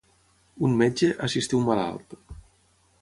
Un 0.69 0.71
metge, 0.79 1.09
assistir 1.27 1.59
un 1.59 1.69
malalt. 1.71 2.17